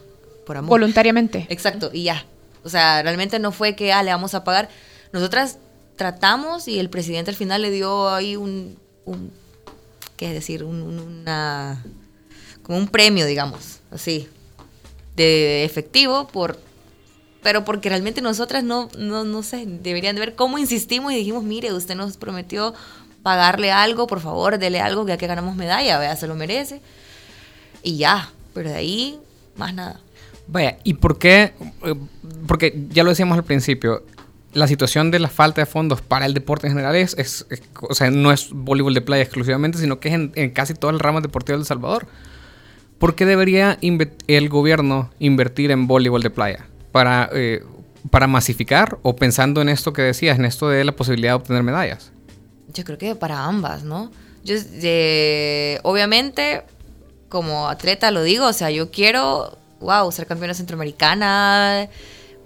por 0.45 0.57
amor. 0.57 0.69
Voluntariamente. 0.69 1.45
Exacto, 1.49 1.89
y 1.91 2.03
ya. 2.03 2.25
O 2.63 2.69
sea, 2.69 3.01
realmente 3.03 3.37
no 3.39 3.51
fue 3.51 3.75
que, 3.75 3.91
ah, 3.91 4.01
le 4.03 4.11
vamos 4.11 4.33
a 4.33 4.43
pagar. 4.45 4.69
Nosotras 5.11 5.57
tratamos 5.97 6.67
y 6.67 6.79
el 6.79 6.89
presidente 6.89 7.29
al 7.31 7.37
final 7.37 7.61
le 7.61 7.69
dio 7.69 8.09
ahí 8.09 8.35
un, 8.37 8.77
un 9.05 9.31
¿qué 10.15 10.31
decir? 10.31 10.63
Un- 10.63 10.81
una, 10.99 11.83
como 12.61 12.77
un 12.77 12.87
premio, 12.87 13.25
digamos, 13.25 13.79
así, 13.91 14.29
de 15.17 15.65
efectivo 15.65 16.27
por... 16.27 16.57
Pero 17.43 17.65
porque 17.65 17.89
realmente 17.89 18.21
nosotras 18.21 18.63
no, 18.63 18.89
no, 18.97 19.23
no 19.25 19.43
sé, 19.43 19.65
deberían 19.67 20.15
de 20.15 20.21
ver 20.21 20.35
cómo 20.35 20.57
insistimos 20.57 21.11
y 21.13 21.17
dijimos, 21.17 21.43
mire, 21.43 21.73
usted 21.73 21.95
nos 21.95 22.17
prometió 22.17 22.73
pagarle 23.21 23.71
algo, 23.71 24.07
por 24.07 24.21
favor, 24.21 24.57
dele 24.57 24.79
algo, 24.79 25.05
ya 25.07 25.17
que 25.17 25.27
ganamos 25.27 25.55
medalla, 25.55 25.99
vea, 25.99 26.15
se 26.15 26.27
lo 26.27 26.35
merece. 26.35 26.81
Y 27.83 27.97
ya, 27.97 28.31
pero 28.53 28.69
de 28.69 28.75
ahí, 28.75 29.19
más 29.57 29.73
nada. 29.73 29.99
Vaya, 30.47 30.77
¿y 30.83 30.95
por 30.95 31.17
qué? 31.19 31.53
Eh, 31.85 31.95
Porque 32.47 32.85
ya 32.89 33.03
lo 33.03 33.09
decíamos 33.09 33.37
al 33.37 33.43
principio, 33.43 34.03
la 34.53 34.67
situación 34.67 35.09
de 35.11 35.19
la 35.19 35.29
falta 35.29 35.61
de 35.61 35.65
fondos 35.65 36.01
para 36.01 36.25
el 36.25 36.33
deporte 36.33 36.67
en 36.67 36.73
general 36.73 36.95
es, 36.95 37.15
es- 37.17 37.45
es- 37.49 37.61
o 37.81 37.93
sea, 37.95 38.11
no 38.11 38.31
es 38.31 38.49
voleibol 38.51 38.93
de 38.93 39.01
playa 39.01 39.23
exclusivamente, 39.23 39.77
sino 39.79 39.99
que 39.99 40.09
es 40.09 40.13
en, 40.15 40.31
en 40.35 40.51
casi 40.51 40.73
todas 40.73 40.93
las 40.93 41.01
ramas 41.01 41.23
deportivas 41.23 41.59
de 41.59 41.61
El 41.63 41.67
Salvador. 41.67 42.07
¿Por 42.99 43.15
qué 43.15 43.25
debería 43.25 43.77
el 44.27 44.49
gobierno 44.49 45.09
invertir 45.19 45.71
en 45.71 45.87
voleibol 45.87 46.21
de 46.21 46.29
playa? 46.29 46.67
Para, 46.93 47.29
eh, 47.33 47.61
para 48.09 48.27
masificar 48.27 48.99
o 49.01 49.17
pensando 49.17 49.61
en 49.61 49.67
esto 49.67 49.91
que 49.91 50.03
decías, 50.03 50.39
en 50.39 50.45
esto 50.45 50.69
de 50.69 50.85
la 50.85 50.93
posibilidad 50.93 51.31
de 51.31 51.35
obtener 51.35 51.63
medallas. 51.63 52.13
Yo 52.73 52.85
creo 52.85 52.97
que 52.97 53.15
para 53.15 53.43
ambas, 53.43 53.83
¿no? 53.83 54.11
Yo, 54.45 54.55
eh, 54.57 55.79
obviamente, 55.83 56.63
como 57.27 57.67
atleta 57.67 58.11
lo 58.11 58.23
digo, 58.23 58.47
o 58.47 58.53
sea, 58.53 58.71
yo 58.71 58.91
quiero, 58.91 59.57
wow, 59.81 60.09
ser 60.11 60.27
campeona 60.27 60.53
centroamericana, 60.53 61.89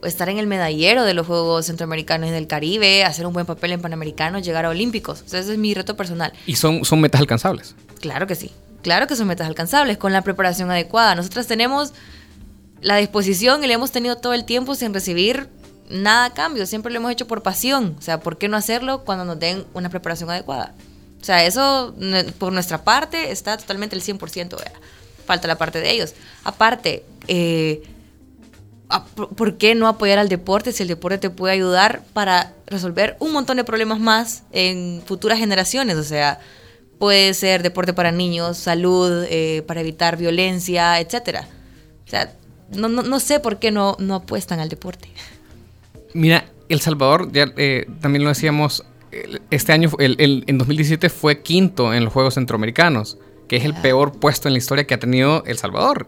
estar 0.03 0.29
en 0.29 0.37
el 0.37 0.47
medallero 0.47 1.03
de 1.03 1.13
los 1.13 1.25
Juegos 1.27 1.65
Centroamericanos 1.65 2.29
y 2.29 2.31
del 2.31 2.47
Caribe, 2.47 3.03
hacer 3.03 3.25
un 3.25 3.33
buen 3.33 3.45
papel 3.45 3.71
en 3.71 3.81
Panamericanos, 3.81 4.43
llegar 4.43 4.65
a 4.65 4.69
Olímpicos. 4.69 5.23
O 5.25 5.29
sea, 5.29 5.39
ese 5.39 5.53
es 5.53 5.57
mi 5.57 5.73
reto 5.73 5.95
personal. 5.95 6.33
Y 6.45 6.55
son, 6.55 6.85
son 6.85 7.01
metas 7.01 7.21
alcanzables. 7.21 7.75
Claro 7.99 8.27
que 8.27 8.35
sí. 8.35 8.51
Claro 8.83 9.07
que 9.07 9.15
son 9.15 9.27
metas 9.27 9.47
alcanzables 9.47 9.97
con 9.97 10.13
la 10.13 10.21
preparación 10.21 10.69
adecuada. 10.71 11.15
Nosotros 11.15 11.47
tenemos 11.47 11.93
la 12.81 12.97
disposición 12.97 13.63
y 13.63 13.67
le 13.67 13.73
hemos 13.73 13.91
tenido 13.91 14.17
todo 14.17 14.33
el 14.33 14.45
tiempo 14.45 14.75
sin 14.75 14.93
recibir 14.93 15.49
nada 15.89 16.25
a 16.25 16.33
cambio. 16.33 16.65
Siempre 16.65 16.91
lo 16.91 16.99
hemos 16.99 17.11
hecho 17.11 17.27
por 17.27 17.41
pasión. 17.43 17.95
O 17.97 18.01
sea, 18.01 18.19
¿por 18.19 18.37
qué 18.37 18.47
no 18.47 18.57
hacerlo 18.57 19.03
cuando 19.05 19.25
nos 19.25 19.39
den 19.39 19.65
una 19.73 19.89
preparación 19.89 20.29
adecuada? 20.29 20.73
O 21.21 21.23
sea, 21.23 21.45
eso 21.45 21.95
por 22.37 22.53
nuestra 22.53 22.83
parte 22.83 23.31
está 23.31 23.57
totalmente 23.57 23.95
el 23.95 24.01
100%. 24.01 24.57
vea. 24.57 24.71
Falta 25.25 25.47
la 25.47 25.57
parte 25.57 25.79
de 25.79 25.91
ellos. 25.91 26.13
Aparte, 26.43 27.03
eh, 27.27 27.83
a- 28.89 29.03
¿por 29.05 29.35
por 29.35 29.57
qué 29.57 29.75
no 29.75 29.87
apoyar 29.87 30.19
al 30.19 30.29
deporte 30.29 30.71
si 30.71 30.83
el 30.83 30.87
deporte 30.89 31.17
te 31.17 31.29
puede 31.29 31.53
ayudar 31.53 32.01
para 32.13 32.53
resolver 32.67 33.17
un 33.19 33.33
montón 33.33 33.57
de 33.57 33.63
problemas 33.65 33.99
más 33.99 34.43
en 34.51 35.01
futuras 35.05 35.39
generaciones? 35.39 35.97
O 35.97 36.03
sea, 36.03 36.39
puede 36.99 37.33
ser 37.33 37.63
deporte 37.63 37.93
para 37.93 38.11
niños, 38.11 38.57
salud, 38.57 39.25
eh, 39.29 39.63
para 39.67 39.81
evitar 39.81 40.15
violencia, 40.17 40.99
etcétera. 41.01 41.47
O 42.05 42.09
sea, 42.09 42.31
no, 42.75 42.89
no, 42.89 43.01
no 43.03 43.19
sé 43.19 43.39
por 43.39 43.59
qué 43.59 43.71
no, 43.71 43.95
no 43.99 44.15
apuestan 44.15 44.59
al 44.59 44.69
deporte. 44.69 45.09
Mira, 46.13 46.45
El 46.69 46.81
Salvador, 46.81 47.31
ya 47.31 47.51
eh, 47.57 47.87
también 48.01 48.23
lo 48.23 48.29
decíamos, 48.29 48.83
este 49.51 49.71
año, 49.73 49.89
el, 49.99 50.15
el- 50.19 50.43
en 50.47 50.57
2017 50.57 51.09
fue 51.09 51.41
quinto 51.41 51.93
en 51.93 52.03
los 52.03 52.13
Juegos 52.13 52.33
Centroamericanos, 52.35 53.17
que 53.47 53.57
es 53.57 53.65
el 53.65 53.73
peor 53.73 54.19
puesto 54.19 54.47
en 54.47 54.53
la 54.53 54.57
historia 54.57 54.85
que 54.85 54.93
ha 54.93 54.99
tenido 54.99 55.43
El 55.45 55.57
Salvador. 55.57 56.07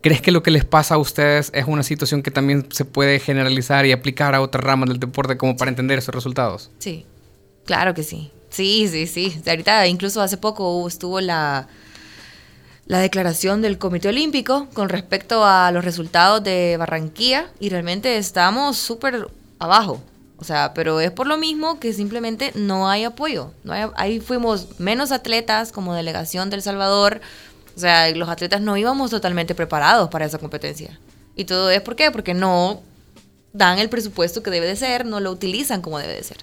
¿Crees 0.00 0.20
que 0.20 0.32
lo 0.32 0.42
que 0.42 0.50
les 0.50 0.64
pasa 0.64 0.96
a 0.96 0.98
ustedes 0.98 1.50
es 1.54 1.64
una 1.66 1.82
situación 1.82 2.22
que 2.22 2.30
también 2.30 2.66
se 2.70 2.84
puede 2.84 3.18
generalizar 3.20 3.86
y 3.86 3.92
aplicar 3.92 4.34
a 4.34 4.42
otras 4.42 4.62
ramas 4.62 4.88
del 4.90 4.98
deporte 5.00 5.36
como 5.38 5.56
para 5.56 5.70
entender 5.70 5.98
esos 5.98 6.14
resultados? 6.14 6.70
Sí, 6.78 7.06
claro 7.64 7.94
que 7.94 8.02
sí. 8.02 8.30
Sí, 8.50 8.86
sí, 8.90 9.06
sí. 9.06 9.40
Ahorita, 9.46 9.86
incluso 9.86 10.20
hace 10.20 10.36
poco 10.36 10.86
estuvo 10.86 11.20
la, 11.20 11.68
la 12.86 12.98
declaración 12.98 13.62
del 13.62 13.78
Comité 13.78 14.08
Olímpico 14.08 14.68
con 14.74 14.88
respecto 14.88 15.44
a 15.44 15.70
los 15.72 15.84
resultados 15.84 16.44
de 16.44 16.76
Barranquilla 16.78 17.48
y 17.58 17.70
realmente 17.70 18.18
estamos 18.18 18.76
súper 18.76 19.28
abajo. 19.58 20.02
O 20.36 20.44
sea, 20.44 20.74
pero 20.74 21.00
es 21.00 21.10
por 21.10 21.26
lo 21.26 21.38
mismo 21.38 21.80
que 21.80 21.92
simplemente 21.92 22.52
no 22.54 22.88
hay 22.88 23.04
apoyo. 23.04 23.52
No 23.62 23.72
ahí 23.96 24.20
fuimos 24.20 24.78
menos 24.78 25.12
atletas 25.12 25.72
como 25.72 25.94
delegación 25.94 26.50
del 26.50 26.60
Salvador. 26.60 27.20
O 27.76 27.80
sea, 27.80 28.10
los 28.10 28.28
atletas 28.28 28.60
no 28.60 28.76
íbamos 28.76 29.10
totalmente 29.10 29.54
preparados 29.54 30.10
para 30.10 30.26
esa 30.26 30.38
competencia. 30.38 30.98
Y 31.36 31.44
todo 31.44 31.70
es 31.70 31.80
por 31.80 31.96
qué? 31.96 32.10
Porque 32.10 32.34
no 32.34 32.82
dan 33.52 33.78
el 33.78 33.88
presupuesto 33.88 34.42
que 34.42 34.50
debe 34.50 34.66
de 34.66 34.76
ser, 34.76 35.06
no 35.06 35.20
lo 35.20 35.30
utilizan 35.30 35.80
como 35.80 35.98
debe 35.98 36.14
de 36.14 36.22
ser. 36.22 36.38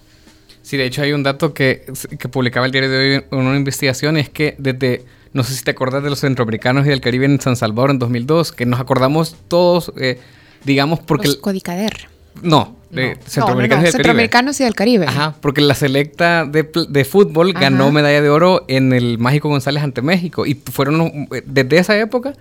Sí, 0.63 0.77
de 0.77 0.85
hecho 0.85 1.01
hay 1.01 1.11
un 1.11 1.23
dato 1.23 1.53
que, 1.53 1.85
que 2.17 2.29
publicaba 2.29 2.65
el 2.65 2.71
diario 2.71 2.89
de 2.89 2.97
hoy 2.97 3.25
en 3.31 3.37
una 3.45 3.57
investigación, 3.57 4.17
es 4.17 4.29
que 4.29 4.55
desde, 4.57 5.05
no 5.33 5.43
sé 5.43 5.53
si 5.55 5.63
te 5.63 5.71
acordás 5.71 6.03
de 6.03 6.09
los 6.09 6.19
centroamericanos 6.19 6.85
y 6.85 6.89
del 6.89 7.01
Caribe 7.01 7.25
en 7.25 7.39
San 7.39 7.55
Salvador 7.55 7.91
en 7.91 7.99
2002, 7.99 8.51
que 8.51 8.65
nos 8.65 8.79
acordamos 8.79 9.35
todos, 9.47 9.91
eh, 9.97 10.19
digamos, 10.65 10.99
porque... 10.99 11.27
Los 11.27 11.37
Codicader. 11.37 12.09
no, 12.41 12.75
de 12.89 13.15
No. 13.15 13.21
centroamericanos 13.25 13.33
No, 13.33 13.47
no, 13.47 13.51
no, 13.51 13.51
y 13.51 13.61
del 13.61 13.69
Caribe. 13.69 13.91
Centroamericanos 13.91 14.59
y 14.59 14.63
del 14.65 14.75
Caribe. 14.75 15.05
Ajá, 15.07 15.35
porque 15.41 15.61
la 15.61 15.75
selecta 15.75 16.45
de, 16.45 16.69
de 16.89 17.05
fútbol 17.05 17.53
ganó 17.53 17.91
medalla 17.91 18.21
de 18.21 18.29
oro 18.29 18.65
en 18.67 18.91
el 18.93 19.17
Mágico 19.17 19.47
González 19.49 19.81
ante 19.83 20.01
México. 20.01 20.45
Y 20.45 20.55
fueron, 20.55 20.99
unos- 21.01 21.27
desde 21.45 21.77
esa 21.77 21.97
época, 21.97 22.33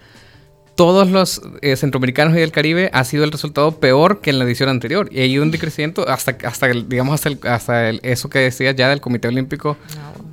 todos 0.75 1.11
los 1.11 1.43
eh, 1.63 1.77
centroamericanos 1.77 2.35
y 2.35 2.41
del 2.41 2.53
Caribe 2.53 2.91
ha 2.93 3.05
sido 3.05 3.23
el 3.25 3.31
resultado 3.33 3.79
peor 3.79 4.21
que 4.21 4.31
en 4.31 4.39
la 4.39 4.45
edición 4.45 4.69
anterior. 4.69 5.09
Y 5.13 5.21
hay 5.21 5.39
un 5.39 5.51
decrecimiento 5.51 6.09
hasta, 6.09 6.37
hasta 6.45 6.67
el- 6.67 6.89
digamos, 6.89 7.15
hasta, 7.15 7.29
el- 7.29 7.39
hasta 7.47 7.89
el- 7.89 8.01
eso 8.03 8.29
que 8.31 8.41
decía 8.41 8.73
ya 8.73 8.89
del 8.89 9.01
Comité 9.01 9.29
Olímpico 9.29 9.77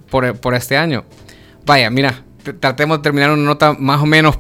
por, 0.09 0.35
por 0.39 0.55
este 0.55 0.77
año. 0.77 1.03
Vaya, 1.65 1.89
mira, 1.89 2.23
tratemos 2.53 2.99
de 2.99 3.03
terminar 3.03 3.31
una 3.31 3.43
nota 3.43 3.73
más 3.73 4.01
o 4.01 4.05
menos 4.05 4.37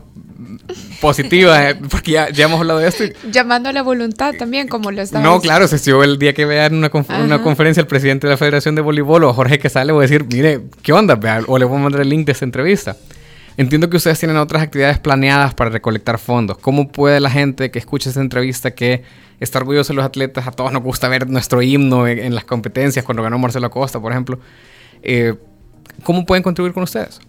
positiva, 1.01 1.69
eh, 1.69 1.75
porque 1.89 2.11
ya, 2.11 2.29
ya 2.29 2.45
hemos 2.45 2.59
hablado 2.59 2.79
de 2.79 2.87
esto. 2.87 3.03
y- 3.05 3.13
Llamando 3.31 3.69
a 3.69 3.73
la 3.73 3.81
voluntad 3.83 4.33
también, 4.37 4.67
como 4.67 4.91
lo 4.91 5.01
estaba 5.01 5.23
no, 5.23 5.39
claro, 5.39 5.67
si 5.67 5.77
yo 5.89 6.03
el 6.03 6.17
día 6.17 6.33
que 6.33 6.45
vea 6.45 6.65
en 6.65 6.75
una, 6.75 6.89
conf- 6.91 7.23
una 7.23 7.35
Ajá. 7.35 7.43
conferencia 7.43 7.81
el 7.81 7.87
presidente 7.87 8.27
de 8.27 8.31
la 8.33 8.37
Federación 8.37 8.75
de 8.75 8.81
Voleibol 8.81 9.23
o 9.23 9.33
Jorge 9.33 9.59
que 9.59 9.69
sale, 9.69 9.91
voy 9.93 10.01
a 10.05 10.07
decir, 10.07 10.25
mire, 10.31 10.61
¿qué 10.81 10.93
onda? 10.93 11.19
O 11.47 11.57
le 11.57 11.65
voy 11.65 11.77
a 11.77 11.81
mandar 11.81 12.01
el 12.01 12.09
link 12.09 12.25
de 12.25 12.31
esta 12.31 12.45
entrevista. 12.45 12.95
Entiendo 13.57 13.89
que 13.89 13.97
ustedes 13.97 14.19
tienen 14.19 14.37
otras 14.37 14.61
actividades 14.61 14.99
planeadas 14.99 15.53
para 15.55 15.71
recolectar 15.71 16.19
fondos. 16.19 16.57
¿Cómo 16.59 16.91
puede 16.91 17.19
la 17.19 17.31
gente 17.31 17.71
que 17.71 17.79
escuche 17.79 18.09
esta 18.09 18.21
entrevista 18.21 18.71
que 18.71 19.01
está 19.39 19.57
orgulloso 19.59 19.93
de 19.93 19.97
los 19.97 20.05
atletas? 20.05 20.45
A 20.47 20.51
todos 20.51 20.71
nos 20.71 20.83
gusta 20.83 21.07
ver 21.07 21.27
nuestro 21.27 21.61
himno 21.63 22.07
en, 22.07 22.19
en 22.19 22.35
las 22.35 22.43
competencias, 22.43 23.03
cuando 23.03 23.23
ganó 23.23 23.39
Marcelo 23.39 23.65
Acosta, 23.67 23.99
por 23.99 24.11
ejemplo. 24.11 24.39
Eh, 25.01 25.33
¿Cómo 26.03 26.23
pueden 26.25 26.43
contribuir 26.43 26.73
con 26.73 26.83
ustedes? 26.83 27.19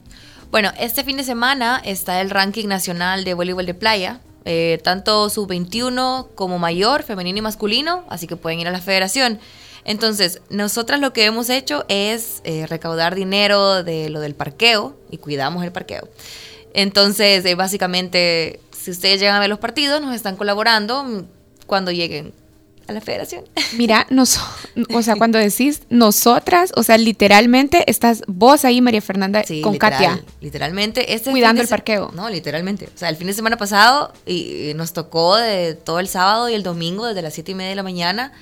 Bueno, 0.50 0.72
este 0.78 1.04
fin 1.04 1.18
de 1.18 1.24
semana 1.24 1.80
está 1.84 2.22
el 2.22 2.30
ranking 2.30 2.68
nacional 2.68 3.24
de 3.24 3.34
voleibol 3.34 3.66
de 3.66 3.74
playa, 3.74 4.20
eh, 4.46 4.80
tanto 4.82 5.28
sub-21 5.28 6.28
como 6.34 6.58
mayor, 6.58 7.02
femenino 7.02 7.38
y 7.38 7.42
masculino, 7.42 8.04
así 8.08 8.26
que 8.26 8.36
pueden 8.36 8.60
ir 8.60 8.66
a 8.66 8.70
la 8.70 8.80
federación. 8.80 9.40
Entonces, 9.84 10.40
nosotras 10.48 11.00
lo 11.00 11.12
que 11.12 11.26
hemos 11.26 11.50
hecho 11.50 11.84
es 11.88 12.40
eh, 12.44 12.66
recaudar 12.66 13.14
dinero 13.14 13.82
de 13.84 14.08
lo 14.08 14.20
del 14.20 14.34
parqueo 14.34 14.96
y 15.10 15.18
cuidamos 15.18 15.64
el 15.64 15.72
parqueo. 15.72 16.08
Entonces, 16.72 17.44
eh, 17.44 17.54
básicamente, 17.54 18.60
si 18.72 18.90
ustedes 18.90 19.20
llegan 19.20 19.36
a 19.36 19.40
ver 19.40 19.50
los 19.50 19.58
partidos, 19.58 20.00
nos 20.00 20.14
están 20.14 20.36
colaborando 20.36 21.26
cuando 21.66 21.90
lleguen 21.90 22.32
a 22.88 22.92
la 22.92 23.00
federación. 23.00 23.44
Mira, 23.76 24.06
nos, 24.10 24.40
o 24.92 25.02
sea, 25.02 25.16
cuando 25.16 25.38
decís 25.38 25.82
nosotras, 25.90 26.72
o 26.74 26.82
sea, 26.82 26.98
literalmente 26.98 27.88
estás 27.90 28.22
vos 28.26 28.64
ahí, 28.64 28.80
María 28.80 29.00
Fernanda, 29.00 29.44
Sí, 29.44 29.60
con 29.60 29.74
literal, 29.74 29.92
Katia. 29.92 30.24
Literalmente. 30.40 31.14
Este 31.14 31.30
Cuidando 31.30 31.62
el 31.62 31.68
parqueo. 31.68 32.10
No, 32.14 32.28
literalmente. 32.28 32.86
O 32.86 32.98
sea, 32.98 33.08
el 33.10 33.16
fin 33.16 33.26
de 33.28 33.34
semana 33.34 33.56
pasado 33.56 34.12
y, 34.26 34.70
y 34.70 34.74
nos 34.74 34.92
tocó 34.92 35.36
de 35.36 35.74
todo 35.74 36.00
el 36.00 36.08
sábado 36.08 36.48
y 36.48 36.54
el 36.54 36.62
domingo 36.62 37.06
desde 37.06 37.22
las 37.22 37.34
siete 37.34 37.52
y 37.52 37.54
media 37.54 37.70
de 37.70 37.76
la 37.76 37.82
mañana. 37.82 38.32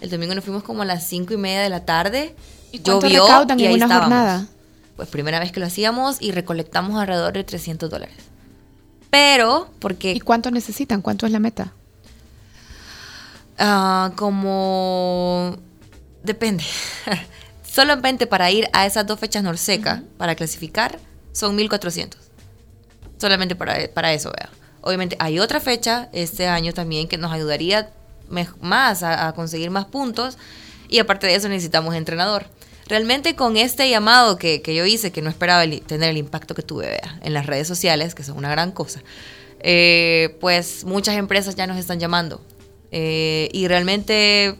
El 0.00 0.10
domingo 0.10 0.34
nos 0.34 0.44
fuimos 0.44 0.64
como 0.64 0.82
a 0.82 0.84
las 0.84 1.06
cinco 1.06 1.32
y 1.32 1.36
media 1.36 1.60
de 1.62 1.68
la 1.70 1.84
tarde. 1.84 2.34
¿Y 2.72 2.82
Llovió 2.82 3.24
y 3.56 3.64
ahí 3.64 3.74
una 3.74 3.84
estábamos. 3.84 4.00
jornada? 4.00 4.46
Pues 4.96 5.08
primera 5.08 5.38
vez 5.38 5.52
que 5.52 5.60
lo 5.60 5.66
hacíamos 5.66 6.20
y 6.20 6.32
recolectamos 6.32 7.00
alrededor 7.00 7.34
de 7.34 7.44
300 7.44 7.88
dólares. 7.88 8.14
Pero, 9.10 9.70
porque 9.78 10.12
¿Y 10.12 10.20
cuánto 10.20 10.50
necesitan? 10.50 11.02
¿Cuánto 11.02 11.26
es 11.26 11.32
la 11.32 11.38
meta? 11.38 11.72
Ah, 13.64 14.10
como 14.16 15.56
depende. 16.24 16.64
Solamente 17.62 18.26
para 18.26 18.50
ir 18.50 18.68
a 18.72 18.86
esas 18.86 19.06
dos 19.06 19.20
fechas 19.20 19.44
Norseca, 19.44 20.02
para 20.18 20.34
clasificar, 20.34 20.98
son 21.30 21.54
1400. 21.54 22.20
Solamente 23.18 23.54
para, 23.54 23.88
para 23.94 24.12
eso, 24.12 24.32
vea. 24.36 24.50
Obviamente 24.80 25.16
hay 25.20 25.38
otra 25.38 25.60
fecha 25.60 26.08
este 26.12 26.48
año 26.48 26.72
también 26.72 27.06
que 27.06 27.18
nos 27.18 27.30
ayudaría 27.30 27.92
más, 28.60 29.04
a, 29.04 29.32
conseguir 29.32 29.70
más 29.70 29.84
puntos. 29.84 30.38
Y 30.88 30.98
aparte 30.98 31.28
de 31.28 31.36
eso 31.36 31.48
necesitamos 31.48 31.94
entrenador. 31.94 32.46
Realmente 32.88 33.36
con 33.36 33.56
este 33.56 33.88
llamado 33.88 34.38
que, 34.38 34.60
yo 34.66 34.84
hice, 34.86 35.12
que 35.12 35.22
no 35.22 35.30
esperaba 35.30 35.62
tener 35.86 36.10
el 36.10 36.16
impacto 36.16 36.56
que 36.56 36.62
tuve 36.62 37.00
en 37.22 37.32
las 37.32 37.46
redes 37.46 37.68
sociales, 37.68 38.16
que 38.16 38.24
son 38.24 38.38
una 38.38 38.50
gran 38.50 38.72
cosa, 38.72 39.04
eh, 39.60 40.36
pues 40.40 40.82
muchas 40.84 41.16
empresas 41.16 41.54
ya 41.54 41.68
nos 41.68 41.78
están 41.78 42.00
llamando. 42.00 42.40
Eh, 42.92 43.48
y 43.52 43.66
realmente 43.66 44.56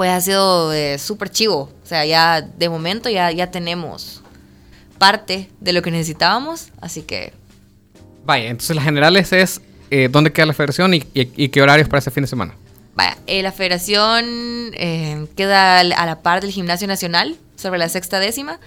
pues 0.00 0.10
ha 0.10 0.20
sido 0.22 0.72
eh, 0.72 0.96
súper 0.96 1.28
chivo. 1.28 1.70
O 1.84 1.86
sea, 1.86 2.06
ya 2.06 2.40
de 2.40 2.70
momento 2.70 3.10
ya, 3.10 3.30
ya 3.32 3.50
tenemos 3.50 4.22
parte 4.96 5.50
de 5.60 5.74
lo 5.74 5.82
que 5.82 5.90
necesitábamos, 5.90 6.68
así 6.80 7.02
que... 7.02 7.34
Vaya, 8.24 8.48
entonces 8.48 8.74
la 8.74 8.80
generales 8.80 9.30
es 9.34 9.60
eh, 9.90 10.08
dónde 10.10 10.32
queda 10.32 10.46
la 10.46 10.54
federación 10.54 10.94
y, 10.94 11.00
qué 11.00 11.60
horarios 11.60 11.86
para 11.86 11.98
ese 11.98 12.10
fin 12.10 12.22
de 12.22 12.28
semana. 12.28 12.54
Vaya, 12.94 13.18
eh, 13.26 13.42
la 13.42 13.52
federación 13.52 14.72
queda 15.36 15.80
a 15.80 16.06
la 16.06 16.22
par 16.22 16.40
del 16.40 16.50
Gimnasio 16.50 16.88
Nacional, 16.88 17.36
sobre 17.56 17.78
la 17.78 17.90
sexta 17.90 18.20
décima. 18.20 18.58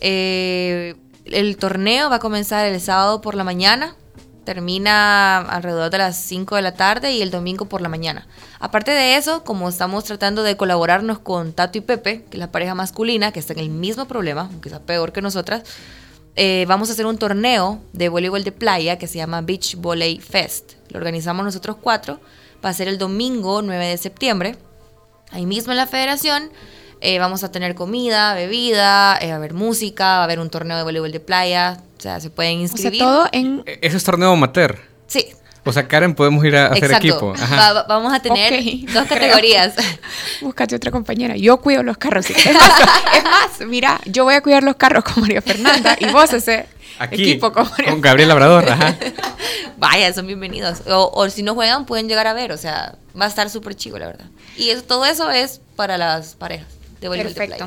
el 0.00 1.56
torneo 1.56 2.10
va 2.10 2.16
a 2.16 2.18
comenzar 2.18 2.66
el 2.66 2.80
sábado 2.80 3.20
por 3.20 3.36
la 3.36 3.44
mañana, 3.44 3.94
termina 4.44 5.38
alrededor 5.38 5.90
de 5.90 5.98
las 5.98 6.16
5 6.16 6.56
de 6.56 6.62
la 6.62 6.74
tarde 6.74 7.12
y 7.12 7.22
el 7.22 7.30
domingo 7.30 7.66
por 7.66 7.80
la 7.80 7.88
mañana. 7.88 8.26
Aparte 8.60 8.90
de 8.90 9.16
eso, 9.16 9.44
como 9.44 9.68
estamos 9.68 10.04
tratando 10.04 10.42
de 10.42 10.56
colaborarnos 10.56 11.18
con 11.18 11.52
Tato 11.52 11.78
y 11.78 11.80
Pepe, 11.80 12.24
que 12.30 12.36
es 12.36 12.38
la 12.38 12.52
pareja 12.52 12.74
masculina, 12.74 13.32
que 13.32 13.40
está 13.40 13.52
en 13.52 13.60
el 13.60 13.70
mismo 13.70 14.06
problema, 14.06 14.48
aunque 14.52 14.70
sea 14.70 14.80
peor 14.80 15.12
que 15.12 15.22
nosotras, 15.22 15.62
eh, 16.36 16.64
vamos 16.66 16.88
a 16.90 16.92
hacer 16.92 17.06
un 17.06 17.16
torneo 17.16 17.80
de 17.92 18.08
voleibol 18.08 18.42
de 18.42 18.52
playa 18.52 18.98
que 18.98 19.06
se 19.06 19.18
llama 19.18 19.40
Beach 19.40 19.76
Volley 19.76 20.18
Fest. 20.18 20.72
Lo 20.88 20.98
organizamos 20.98 21.44
nosotros 21.44 21.76
cuatro. 21.80 22.20
Va 22.64 22.70
a 22.70 22.74
ser 22.74 22.88
el 22.88 22.98
domingo 22.98 23.62
9 23.62 23.86
de 23.86 23.96
septiembre. 23.98 24.56
Ahí 25.30 25.46
mismo 25.46 25.72
en 25.72 25.76
la 25.76 25.86
federación. 25.86 26.50
Eh, 27.00 27.18
vamos 27.18 27.44
a 27.44 27.52
tener 27.52 27.74
comida, 27.74 28.34
bebida, 28.34 29.18
eh, 29.18 29.28
va 29.28 29.34
a 29.34 29.36
haber 29.36 29.52
música, 29.52 30.04
va 30.04 30.20
a 30.20 30.24
haber 30.24 30.40
un 30.40 30.48
torneo 30.48 30.76
de 30.78 30.84
voleibol 30.84 31.12
de 31.12 31.20
playa, 31.20 31.82
sea, 32.04 32.20
se 32.20 32.30
pueden 32.30 32.60
inscribir. 32.60 33.02
O 33.02 33.06
sea, 33.06 33.14
todo 33.14 33.28
en... 33.32 33.62
E-, 33.66 33.78
¿Ese 33.82 33.96
es 33.96 34.04
torneo 34.04 34.32
amateur? 34.32 34.78
Sí. 35.06 35.26
O 35.66 35.72
sea, 35.72 35.88
Karen, 35.88 36.14
podemos 36.14 36.44
ir 36.44 36.56
a 36.56 36.66
hacer 36.66 36.92
equipo. 36.92 37.32
vamos 37.88 38.12
a 38.12 38.20
tener 38.20 38.62
dos 38.92 39.04
categorías. 39.08 39.74
Búscate 40.42 40.76
otra 40.76 40.90
compañera. 40.90 41.36
Yo 41.36 41.56
cuido 41.56 41.82
los 41.82 41.96
carros. 41.96 42.28
Es 42.28 42.54
más, 42.54 42.80
es 43.16 43.24
más, 43.24 43.66
mira, 43.66 43.98
yo 44.04 44.24
voy 44.24 44.34
a 44.34 44.42
cuidar 44.42 44.62
los 44.62 44.76
carros 44.76 45.04
con 45.04 45.22
María 45.22 45.40
Fernanda 45.40 45.96
y 45.98 46.06
vos 46.06 46.32
ese 46.34 46.66
equipo 47.10 47.50
con, 47.52 47.66
con 47.66 48.00
Gabriel 48.02 48.28
Labrador. 48.28 48.68
Ajá. 48.68 48.94
Vaya, 49.78 50.12
son 50.12 50.26
bienvenidos. 50.26 50.82
O, 50.86 51.28
si 51.30 51.42
no 51.42 51.54
juegan, 51.54 51.86
pueden 51.86 52.08
llegar 52.08 52.26
a 52.26 52.34
ver. 52.34 52.52
O 52.52 52.58
sea, 52.58 52.96
va 53.18 53.24
a 53.24 53.28
estar 53.28 53.48
súper 53.48 53.74
chico, 53.74 53.98
la 53.98 54.08
verdad. 54.08 54.26
Y 54.58 54.68
eso, 54.68 54.82
todo 54.82 55.06
eso 55.06 55.30
es 55.30 55.62
para 55.76 55.96
las 55.96 56.34
parejas. 56.34 56.68
Perfecto. 57.10 57.64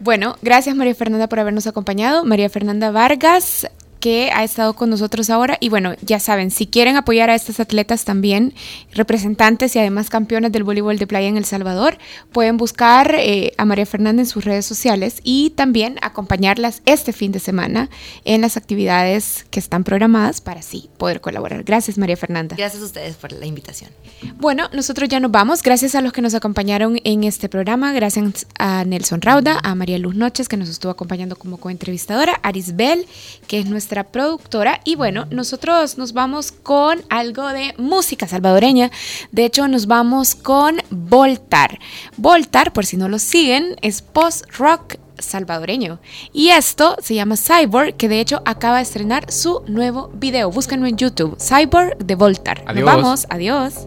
Bueno, 0.00 0.36
gracias 0.42 0.74
María 0.76 0.94
Fernanda 0.94 1.28
por 1.28 1.40
habernos 1.40 1.66
acompañado. 1.66 2.24
María 2.24 2.48
Fernanda 2.48 2.90
Vargas, 2.90 3.66
que 4.04 4.30
ha 4.34 4.44
estado 4.44 4.74
con 4.74 4.90
nosotros 4.90 5.30
ahora. 5.30 5.56
Y 5.60 5.70
bueno, 5.70 5.94
ya 6.02 6.20
saben, 6.20 6.50
si 6.50 6.66
quieren 6.66 6.96
apoyar 6.96 7.30
a 7.30 7.34
estas 7.34 7.58
atletas 7.58 8.04
también, 8.04 8.52
representantes 8.92 9.74
y 9.74 9.78
además 9.78 10.10
campeones 10.10 10.52
del 10.52 10.62
voleibol 10.62 10.98
de 10.98 11.06
playa 11.06 11.26
en 11.26 11.38
El 11.38 11.46
Salvador, 11.46 11.96
pueden 12.30 12.58
buscar 12.58 13.14
eh, 13.18 13.54
a 13.56 13.64
María 13.64 13.86
Fernanda 13.86 14.20
en 14.20 14.28
sus 14.28 14.44
redes 14.44 14.66
sociales 14.66 15.20
y 15.24 15.54
también 15.56 15.96
acompañarlas 16.02 16.82
este 16.84 17.14
fin 17.14 17.32
de 17.32 17.38
semana 17.38 17.88
en 18.26 18.42
las 18.42 18.58
actividades 18.58 19.46
que 19.48 19.58
están 19.58 19.84
programadas 19.84 20.42
para 20.42 20.60
así 20.60 20.90
poder 20.98 21.22
colaborar. 21.22 21.64
Gracias, 21.64 21.96
María 21.96 22.18
Fernanda. 22.18 22.56
Gracias 22.56 22.82
a 22.82 22.84
ustedes 22.84 23.16
por 23.16 23.32
la 23.32 23.46
invitación. 23.46 23.90
Bueno, 24.36 24.68
nosotros 24.74 25.08
ya 25.08 25.18
nos 25.18 25.30
vamos. 25.30 25.62
Gracias 25.62 25.94
a 25.94 26.02
los 26.02 26.12
que 26.12 26.20
nos 26.20 26.34
acompañaron 26.34 27.00
en 27.04 27.24
este 27.24 27.48
programa. 27.48 27.94
Gracias 27.94 28.46
a 28.58 28.84
Nelson 28.84 29.22
Rauda, 29.22 29.60
a 29.62 29.74
María 29.74 29.98
Luz 29.98 30.14
Noches, 30.14 30.46
que 30.46 30.58
nos 30.58 30.68
estuvo 30.68 30.92
acompañando 30.92 31.36
como 31.36 31.56
coentrevistadora, 31.56 32.34
a 32.42 32.48
Arisbel, 32.48 33.06
que 33.46 33.60
es 33.60 33.64
nuestra 33.64 33.93
productora. 34.02 34.80
Y 34.84 34.96
bueno, 34.96 35.26
nosotros 35.30 35.96
nos 35.98 36.12
vamos 36.12 36.50
con 36.50 37.02
algo 37.08 37.46
de 37.48 37.74
música 37.78 38.26
salvadoreña. 38.26 38.90
De 39.30 39.44
hecho, 39.44 39.68
nos 39.68 39.86
vamos 39.86 40.34
con 40.34 40.78
Voltar. 40.90 41.78
Voltar, 42.16 42.72
por 42.72 42.84
si 42.84 42.96
no 42.96 43.08
lo 43.08 43.20
siguen, 43.20 43.76
es 43.80 44.02
post-rock 44.02 44.96
salvadoreño. 45.18 46.00
Y 46.32 46.48
esto 46.48 46.96
se 47.00 47.14
llama 47.14 47.36
Cyborg, 47.36 47.96
que 47.96 48.08
de 48.08 48.20
hecho 48.20 48.42
acaba 48.44 48.78
de 48.78 48.82
estrenar 48.82 49.30
su 49.30 49.62
nuevo 49.68 50.10
video. 50.14 50.50
Búsquenlo 50.50 50.86
en 50.86 50.96
YouTube. 50.96 51.36
Cyborg 51.38 51.98
de 51.98 52.14
Voltar. 52.16 52.64
Nos 52.74 52.84
vamos. 52.84 53.26
Adiós. 53.30 53.86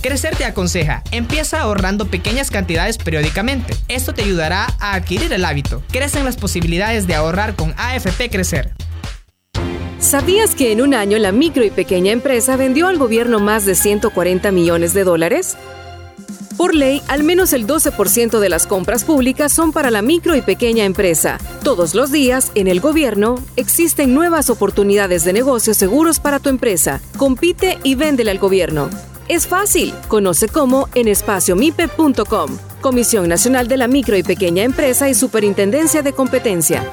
Crecer 0.00 0.36
te 0.36 0.44
aconseja, 0.44 1.02
empieza 1.10 1.60
ahorrando 1.60 2.06
pequeñas 2.06 2.52
cantidades 2.52 2.98
periódicamente. 2.98 3.74
Esto 3.88 4.14
te 4.14 4.22
ayudará 4.22 4.66
a 4.78 4.94
adquirir 4.94 5.32
el 5.32 5.44
hábito. 5.44 5.82
Crecen 5.90 6.24
las 6.24 6.36
posibilidades 6.36 7.08
de 7.08 7.16
ahorrar 7.16 7.56
con 7.56 7.74
AFP 7.76 8.30
Crecer. 8.30 8.72
¿Sabías 9.98 10.54
que 10.54 10.70
en 10.70 10.82
un 10.82 10.94
año 10.94 11.18
la 11.18 11.32
micro 11.32 11.64
y 11.64 11.70
pequeña 11.70 12.12
empresa 12.12 12.56
vendió 12.56 12.86
al 12.86 12.98
gobierno 12.98 13.40
más 13.40 13.66
de 13.66 13.74
140 13.74 14.52
millones 14.52 14.94
de 14.94 15.02
dólares? 15.02 15.56
Por 16.56 16.76
ley, 16.76 17.02
al 17.08 17.24
menos 17.24 17.52
el 17.52 17.66
12% 17.66 18.38
de 18.38 18.48
las 18.48 18.68
compras 18.68 19.02
públicas 19.02 19.52
son 19.52 19.72
para 19.72 19.90
la 19.90 20.02
micro 20.02 20.36
y 20.36 20.42
pequeña 20.42 20.84
empresa. 20.84 21.38
Todos 21.64 21.96
los 21.96 22.12
días, 22.12 22.52
en 22.54 22.68
el 22.68 22.78
gobierno, 22.78 23.36
existen 23.56 24.14
nuevas 24.14 24.48
oportunidades 24.48 25.24
de 25.24 25.32
negocios 25.32 25.76
seguros 25.76 26.20
para 26.20 26.38
tu 26.38 26.48
empresa. 26.48 27.00
Compite 27.16 27.78
y 27.82 27.96
véndele 27.96 28.30
al 28.30 28.38
gobierno. 28.38 28.90
Es 29.28 29.46
fácil. 29.46 29.92
Conoce 30.08 30.48
cómo 30.48 30.88
en 30.94 31.06
espaciomipe.com. 31.06 32.58
Comisión 32.80 33.28
Nacional 33.28 33.68
de 33.68 33.76
la 33.76 33.86
Micro 33.86 34.16
y 34.16 34.22
Pequeña 34.22 34.62
Empresa 34.62 35.08
y 35.10 35.14
Superintendencia 35.14 36.02
de 36.02 36.14
Competencia. 36.14 36.90